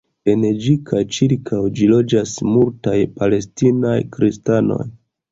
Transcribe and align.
En 0.31 0.43
ĝi 0.61 0.71
kaj 0.91 1.01
ĉirkaŭ 1.17 1.59
ĝi 1.79 1.89
loĝas 1.91 2.33
multaj 2.53 2.95
palestinaj 3.19 3.93
kristanoj. 4.17 4.79